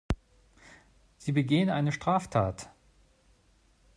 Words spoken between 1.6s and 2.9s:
eine Straftat.